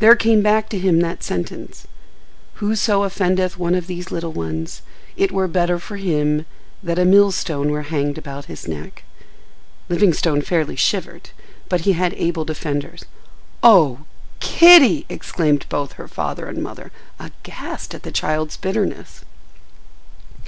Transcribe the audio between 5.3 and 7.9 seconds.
were better for him that a millstone were